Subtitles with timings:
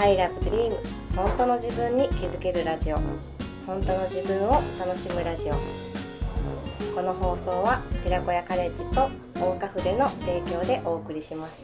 [0.00, 0.76] I love dream
[1.16, 2.96] 本当の自分に気づけるラジオ。
[3.66, 5.54] 本当の自分を楽しむラジオ。
[6.94, 11.54] この放送は寺子屋カレッジと大岡筆の提供でお送りします。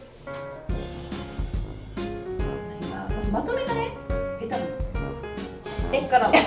[2.90, 3.92] まずまとめがね
[4.40, 4.66] 下手なの。
[5.92, 6.32] こっから。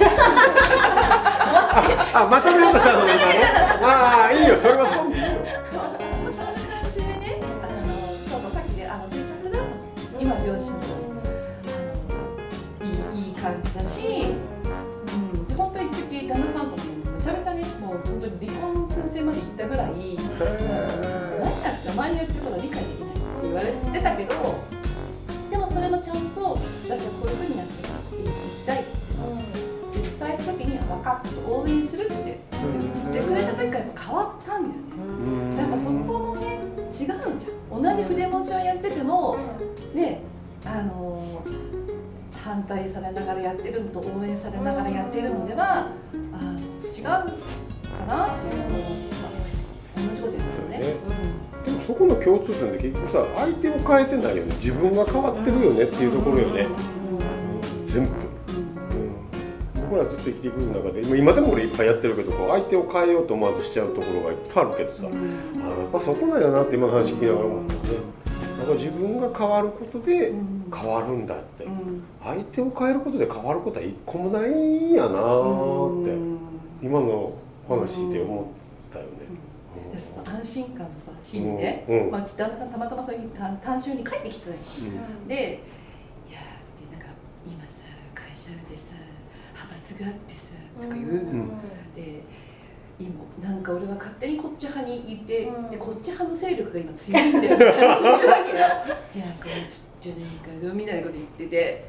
[2.13, 3.13] あまとめようとしたのね。
[3.81, 5.05] ああいいよそれはそう
[13.57, 16.83] 感じだし、うん、で本当に旦那さんとも
[17.17, 20.05] めちゃめちゃねもう本当に離婚寸前まで行ったぐらい何
[21.63, 24.33] やってお前のやってることは理解できないって言われてたけど
[25.49, 28.97] でもそれもちゃんと私はこういうふうにやっていきたいって
[29.97, 32.35] で伝えた時には分かったと応援するって言
[33.09, 35.57] ってくれた時からやっぱ変わったんだよね。
[35.57, 37.81] やっぱそこもね違うじゃん。
[37.81, 39.37] 同じ筆文字をやってても
[39.93, 40.21] ね
[40.65, 41.43] あの
[42.47, 45.87] 反対されながらやってるのと応援されながらやってるのでは
[46.31, 47.25] あの違うか
[48.07, 48.81] なって思っ
[49.11, 50.01] た。
[50.01, 50.95] 同じことやってるよね。
[51.65, 54.55] でもそこの共通点で結局さ相手を変えてないよね。
[54.55, 56.67] 自分が変わってるよねっていうところよね。
[57.85, 58.15] 全部、う
[59.79, 65.11] ん、僕らずっと生きてくる中で今今でも俺いっぱいやってるけどこう相手を変えようと思わずしちゃうところがいっぱいあるけどさ、あや
[65.85, 67.73] っぱそこなんやなって今の話聞きながら思った。
[67.73, 67.79] ね
[68.57, 70.33] だから自分が変わることで
[70.73, 71.67] 変わるんだって、
[72.23, 77.33] 相手を変えることで変わることは一個もないんやなーって、今の
[77.67, 78.45] 話で思っ
[78.91, 79.11] たよね、
[79.93, 82.05] でその安心感のさ日にね、うん。
[82.05, 82.11] うん。
[82.11, 84.57] まあ、うち旦那さんたまたまそういう日単単身に帰ってきてたよ
[85.21, 85.27] うん。
[85.27, 87.07] でいやーってなんか
[87.45, 87.81] 今さ
[88.15, 88.93] 会社でさ
[89.53, 90.51] 派閥があってさ
[90.81, 91.49] とか言うのよ、ん。
[91.95, 92.23] で
[92.99, 93.11] 今
[93.47, 95.69] なんか俺は勝手にこっち派にいて、うん。
[95.69, 97.55] でこっち派の勢力が今強いんだよ。
[97.55, 98.57] っ て言うわけよ。
[99.11, 100.25] じゃあこれちょっとな
[100.65, 101.85] んかみたいなこと言ってて。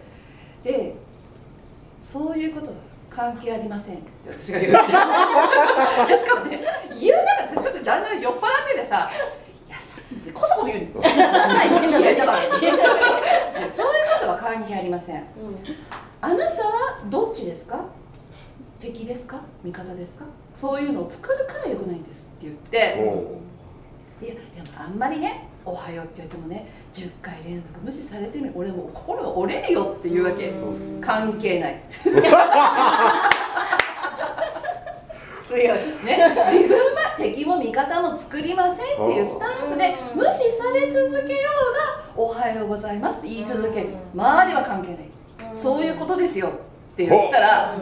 [0.64, 0.94] で
[2.00, 2.72] そういうことは
[3.10, 4.72] 関係ありませんって私が言う。
[6.16, 6.60] しかもね
[6.94, 9.10] 家の中でちょっとだんだん酔っ払っててさ
[9.66, 9.76] いや
[10.34, 11.02] こそこそ言うの？
[11.08, 11.18] い
[12.04, 12.58] やだからいや。
[12.60, 15.24] そういうことは関係ありません。
[16.20, 17.80] あなたはどっちですか？
[18.80, 19.40] 敵ですか？
[19.64, 20.24] 味方ですか？
[20.52, 23.02] そういうのを作るからよくないんですって言って。
[24.20, 24.40] いやで
[24.72, 30.52] もあんまりね「おはよう」って言われてもね10回連続無視されてみ俺も心が折れるよっていうわけ。
[31.00, 31.80] 関係ない。
[35.46, 35.78] 強い。
[36.04, 36.18] ね
[36.50, 41.38] 自分は敵も味方も作りませんっていうスタンスで無視され続けよ
[42.16, 43.88] うが「おはようございます」って言い続ける。
[44.14, 44.98] 周りは関係ない。
[45.54, 46.50] そういうことですよっ
[46.96, 47.76] て言ったら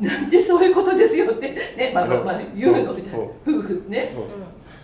[0.00, 1.50] なんでそういうことですよって。
[1.76, 3.18] ねまあまあまあ言うのみたいな。
[3.18, 4.14] 夫婦ね。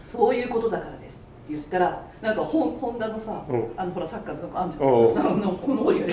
[0.04, 3.72] そういうことだからですって言ったらなんかホンホンダのさうん。
[3.76, 4.82] あのほらサッカーのあんじゃん。
[4.82, 6.12] のこの方にやる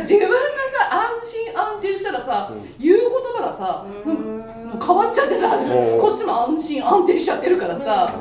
[0.00, 5.58] 自分がさ安心安定したらさ、言う言葉がさ、なんかもう変わっちゃってさ、
[6.00, 8.14] こっちも安心安定しちゃってるからさ、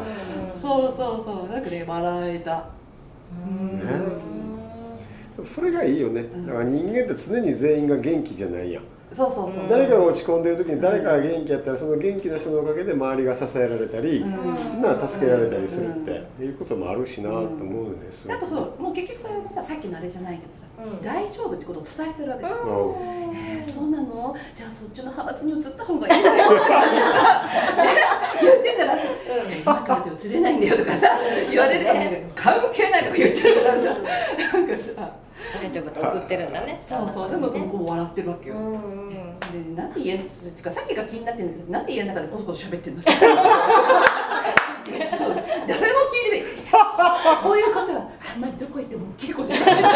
[0.54, 1.52] そうそうそう。
[1.52, 2.66] なんかね笑えた。
[3.46, 4.07] うん
[5.44, 6.26] それがいいよね。
[6.48, 8.84] だから人間って常に全員が元気じゃないやん。
[9.14, 9.70] そうそうそう。
[9.70, 14.82] 誰かが落ち込んでる時に誰かが元気やったらその元気な人のおかげで周りが支えられたり、うん。
[14.82, 21.02] な助けられたりするっていうこともあるしなと思うんですあとそうもう結局それもささっきのあれじゃないけどさ、うん。
[21.02, 22.68] 大丈夫ってことを伝えてるわけじゃん、うん。
[23.34, 24.36] えーそうなの？
[24.54, 26.50] じゃあそっちの派閥に移った方がいいんだよ。
[26.50, 26.74] とかさ、
[27.84, 27.90] ね、
[28.42, 29.02] 言ってたらさ
[29.62, 31.20] 「今からじゃ移れないんだよ」とかさ
[31.50, 33.86] 言われるからね関係ないとか言ってるからさ
[34.54, 35.12] なんかさ
[35.62, 36.80] 大丈夫と送ってるんだね。
[36.86, 37.30] そうそう。
[37.32, 39.40] でもこう笑ってるわけよ、うんうん。
[39.76, 43.02] でなんで家てかさっきが気になってるんだけどなんで家の中でコソコソ喋ってんの？
[43.06, 43.16] そう。
[45.68, 46.44] 誰も聞いてない。
[47.44, 49.94] こういう方はあんまりどこ行っても大きい声で喋ってない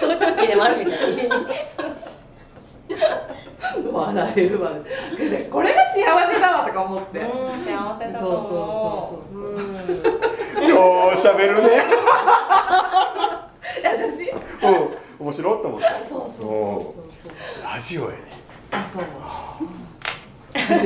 [0.00, 1.16] 盗聴器でもあるみたいに
[3.92, 4.70] 笑えるわ。
[5.16, 7.28] でこれが幸せだわとか思って、うん
[7.62, 8.42] 幸せだと思う。
[8.42, 10.66] そうそうそうそうう。
[10.66, 10.68] ん。
[10.68, 11.68] ようしゃべるね
[13.82, 14.34] で私う
[15.22, 17.32] ん面白いと思ってそうそうそうそうそう
[17.86, 18.16] ラジオやね
[18.72, 19.04] あそう。
[20.52, 20.76] 面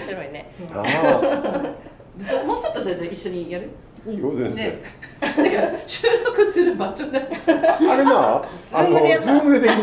[0.00, 0.52] 白いね。
[0.58, 0.68] そう。
[0.72, 3.70] ああ藤先生一緒にやる？
[4.04, 4.82] いいよ全然、ね。
[5.20, 7.60] だから収録する場所なんですよあ
[7.96, 8.42] れな
[8.72, 9.80] あのズームでできん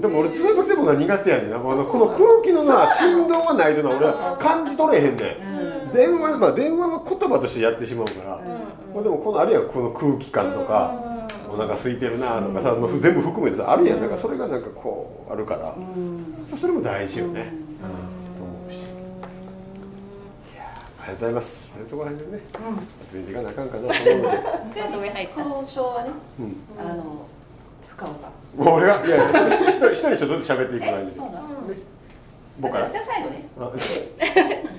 [0.00, 1.56] でも俺ズームでもな苦手やねんな。
[1.56, 5.36] あのこの空気のな振動がないとな俺は感じ取れへんねん。
[5.88, 5.92] うん。
[5.92, 8.40] 電話まあ電話は言葉としてやってしまうから、
[8.94, 11.17] まあ、でもこのあるいはこの空気感とか、お
[11.58, 14.00] 腹空いてるなとかさ、まあ全部含めてさあるやん。
[14.00, 16.24] なんかそれがなんかこうあるから、うん。
[16.56, 17.88] それも大事よね、うん。
[18.38, 18.76] と思うし。
[18.76, 18.78] い
[20.56, 20.64] や
[21.00, 21.70] ありがとうございます。
[21.72, 22.42] そういうところら辺でね
[23.10, 24.22] 続いていかなあかんかなと思う。
[24.22, 24.38] ので、
[24.72, 26.10] じゃまとめ入った総称はね
[26.40, 27.26] うん、あの
[27.86, 28.30] 深岡。
[28.58, 31.48] 俺がいやいや一人一人ちょっとずつ喋っていく感じでそうなの？
[32.60, 32.90] 僕から？
[32.90, 33.48] じゃあ最後ね。
[33.58, 33.76] あはい。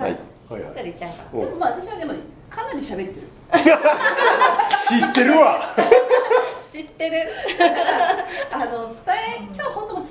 [0.01, 0.17] はい。
[0.49, 0.73] はい。
[0.73, 2.13] じゃありっちゃんかおでもまあ私はでも
[2.49, 3.27] かなり喋ってる。
[3.49, 5.75] 知ってるわ
[6.79, 7.27] 知ってる。
[8.51, 10.05] あの伝え今日本当も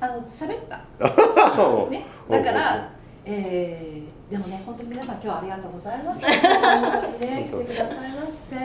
[0.00, 0.78] あの喋った。
[1.90, 2.06] ね。
[2.28, 2.88] おだから
[3.24, 6.28] えー、でもね本当に皆さん今日はありがとうございました
[6.80, 8.56] 本当にね来てくださいまして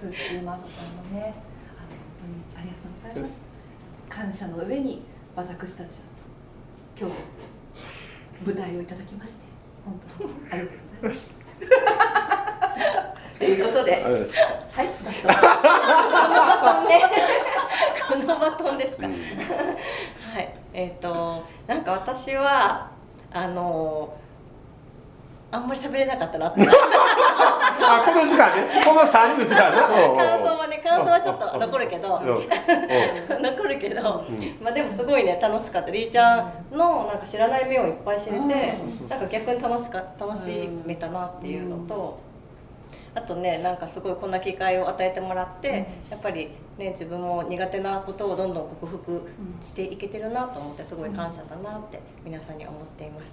[0.00, 1.34] ふっちーまこさんもね
[1.76, 3.38] あの本当にありがとうございまし
[4.08, 5.04] た感謝の上に
[5.36, 6.02] 私たちは
[6.98, 7.14] 今日
[8.46, 9.44] 舞台をいただきまして
[9.84, 11.28] 本当にありがとうございまし
[12.96, 13.01] た
[13.42, 13.94] ということで。
[13.96, 14.78] ありがとうございます。
[14.78, 14.88] はい。
[15.24, 15.32] バ
[16.54, 19.18] ットンこのバトンですか、うんは
[20.40, 20.54] い。
[20.72, 22.90] えっ、となんか私は
[23.32, 24.16] あの
[25.50, 26.60] あんまり喋れなかったなって。
[26.64, 28.80] あこの時間ね。
[28.84, 32.20] この三人の時間な 感想はね感想はちょっと残るけど。
[33.42, 34.56] 残るけど、うん。
[34.62, 35.90] まあでもすごいね楽しかった。
[35.90, 39.08] りーちゃんのなんか知らない面をいっぱい知れて、うん。
[39.08, 42.18] なんか逆に楽しか楽しめたなっていうのと、
[43.14, 46.48] あとねなんかすごいこんな機会を与えてもらって、やっぱり
[46.78, 49.22] ね自分も苦手なことをどんどん克服
[49.62, 53.26] していけてるなと思ってすごい感謝だなって皆さんに思っています。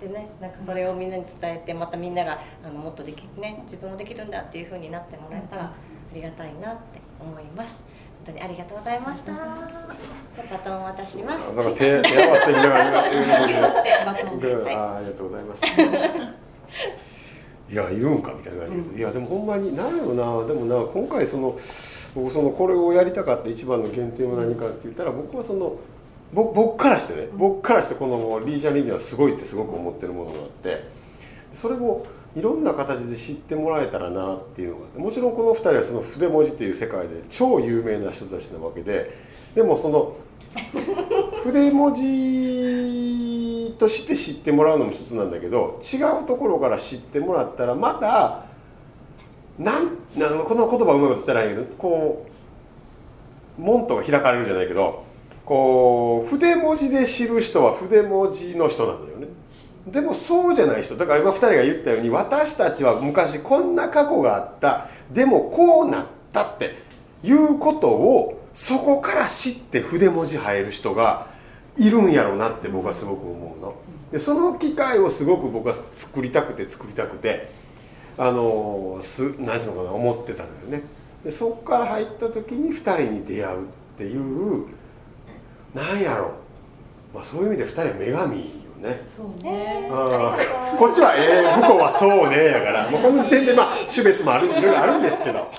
[0.00, 5.72] でね、なんかそれをみんなに伝えてまたみんながあのもっとできね自分もできるんだっていう風になってもらえたらあ
[6.14, 7.76] りがたいなって思います。
[8.24, 9.32] 本当にありがとうございました。
[9.32, 11.54] じゃあバトンを渡します。
[11.54, 15.62] なんか手手合わせてみながちゃんとら受け取って バトンうんはいあありがとうございます。
[17.70, 20.46] いやいるんかみたいな感じで、いやでもほんまになんやろな。
[20.46, 21.56] でもな今回その
[22.14, 25.76] 僕そのこれをやりたかった一番の原点は何かって言ったら僕はその
[26.32, 30.84] 僕僕からしてね僕からしてこのリージャン・リビアはすごいってすごく思ってるものがあって
[31.54, 32.06] それを
[32.36, 39.16] いろんな形で知ってもらえたらなっていうのがあってもちろんこの2人はその筆文字っていう世界で超有名な人たちなわけで
[39.54, 40.14] でもその
[41.42, 42.02] 筆文字
[43.72, 48.44] として知ってもらうのも一つなんだけど違うところから知ってもらったらまた
[49.58, 52.26] なんなんこの言葉うまいこと言ったらいいけどこ
[53.58, 55.04] う門とが開かれるじゃないけど
[55.44, 59.26] こう筆文字で知る人は筆文字の人なのよね。
[59.86, 64.88] でもそうじゃない人だから今2人が言ったように私たちは昔こんな過去があった。
[65.10, 66.76] でもこうなったって
[67.24, 71.29] いうことをそこから知って筆文字入る人が
[71.80, 73.74] いるんやろうなって僕はすごく思うの。
[74.12, 77.50] でその機会をすごく僕は作りたくて作りたくて
[78.18, 80.86] あのす何ていうのかな思ってたんだよね。
[81.24, 83.62] でそこから入った時に2人に出会うっ
[83.96, 84.66] ていう
[85.74, 86.32] なんやろ
[87.12, 88.44] う、まあ、そういう意味で2人は女神よ
[88.82, 89.02] ね。
[89.06, 89.88] そうね。
[89.90, 90.76] あー。
[90.76, 95.50] こっちは「えー、向こうはそうね」やからもうこの時点でまあ種別もあるいろいろあるんですけど。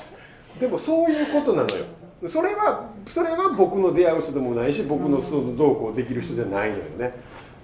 [0.59, 1.85] でもそういうことなのよ
[2.25, 7.13] それはそれは僕の出会う人でもないし僕のそのどうこうできる人じゃないのよね。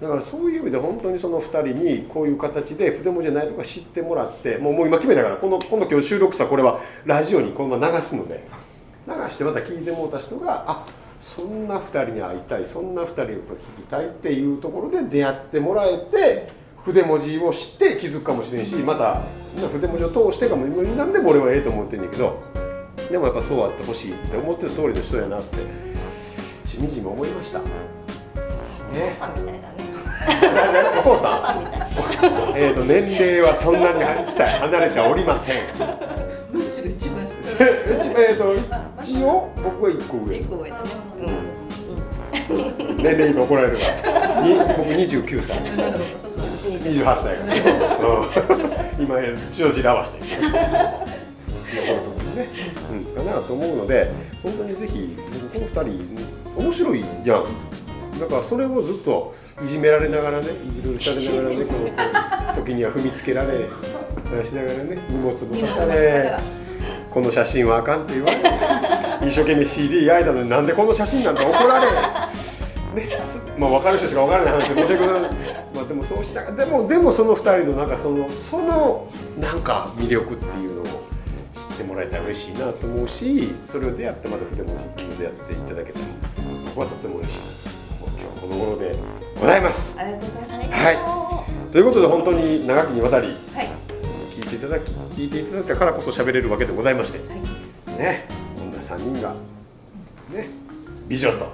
[0.00, 8.46] だからそういう意味で本当にその2人にこういう形で筆文字じゃないとか知ってもらってもうもう今決めたからこの今度今日収録したこれはラジオにこのまま流すので
[9.08, 10.86] 流してまた聞いてもらった人があ
[11.20, 13.36] そんな2人に会いたいそんな2人を聞
[13.76, 16.48] きたいっていうところで出会ってもらえて
[16.84, 19.22] 筆文字を知って気づくかもしれんしまた
[19.72, 22.40] 筆文字を通してかも何でも俺はええと思ってんねんけど
[23.10, 25.56] でもやっぱそうあってほしいって思ってる通りの人やなって
[26.66, 27.60] しみじみ思いました。
[27.60, 27.66] ね。
[28.90, 29.88] お父さんみたいだね。
[30.98, 35.64] お父ささんえー、と年齢はそんなに一切離れておりません。
[36.52, 37.34] むしろ一番下。
[37.40, 38.54] うちえー、と
[39.02, 40.38] 一応僕は1個上。
[40.38, 40.90] 結構上だね。
[41.20, 42.96] うん。
[42.96, 43.82] 年齢言うと怒られるわ。
[44.42, 45.58] に僕29歳。
[46.36, 47.38] 私に28歳。
[47.38, 47.44] が、
[48.98, 50.24] うん、今塩尻合わせて。
[51.68, 51.82] いや
[52.34, 52.48] ね、
[53.28, 54.10] なと思うので
[54.42, 55.16] 本当にぜひ
[55.52, 56.14] この2
[56.54, 57.04] 人面白い。
[57.24, 57.44] じゃん
[58.18, 61.94] だからそれをずっといじめられながらねいじるされながらねこのこ
[62.52, 63.68] う 時には踏みつけられ
[64.44, 66.40] しながらね荷物持ちながら。
[67.10, 68.36] この写真はあかんって言われ
[69.26, 71.86] 一生懸命 CD 焼いたのになんでこの写真なんて怒られ
[72.94, 75.20] ねすまあ分かる人しか分からない話で申し訳ない、
[75.74, 81.07] まあ、でもそうしながらでもでもその2人のなんかそのそのなんか魅力っていうのを
[81.78, 86.04] 知ってもらえたら嬉しいなと思うしそれを出会ってまた筆文字に出会っていただけたら
[86.66, 87.38] 僕はとっても嬉しい
[88.00, 88.96] 今日この頃で
[89.38, 89.96] ございます。
[90.00, 90.70] ありがとうございます。
[90.72, 93.68] はということで本当に長きにわたりはい。
[94.30, 97.40] 聞いていただき聞いていただいたからこそ喋れるわけでございましてはい。
[97.96, 98.26] ね
[98.58, 99.34] こんな3人が
[100.32, 100.48] ね
[101.06, 101.52] 美女と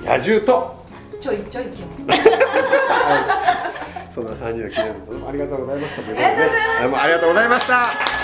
[0.00, 0.84] 野獣と
[1.18, 1.88] ちょいちょい気も
[4.14, 6.82] そんな3人の記念日ありがとうございましたというありがとうございました。
[6.82, 8.15] どうもありがとうございました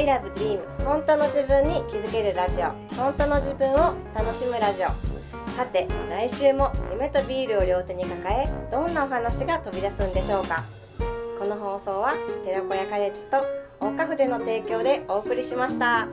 [0.00, 2.70] アイラブドリーム本当の自分に気づけるラジオ。
[2.96, 4.86] 本当の自分を楽しむラジオ。
[5.50, 10.64] さて来週も夢とビールを両手に抱えどんなお話が飛び出すんでしょうか？
[11.38, 12.14] この放送は
[12.46, 13.44] 寺子屋カレッジと
[13.78, 16.08] 大花筆の提供でお送りしました。